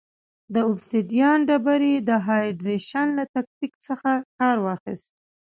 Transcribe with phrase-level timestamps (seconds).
[0.53, 5.11] د اوبسیدیان ډبرې د هایدرېشن له تکتیک څخه کار واخیست.